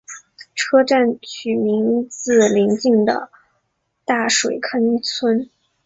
[0.55, 3.29] 车站取名自邻近的
[4.03, 5.47] 大水坑村。